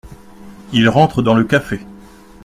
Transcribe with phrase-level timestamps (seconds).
[0.73, 1.79] Il rentre dans le café.